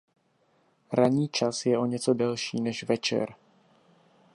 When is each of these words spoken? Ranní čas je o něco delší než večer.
Ranní 0.93 1.27
čas 1.27 1.65
je 1.65 1.77
o 1.77 1.85
něco 1.85 2.13
delší 2.13 2.61
než 2.61 2.83
večer. 2.83 3.35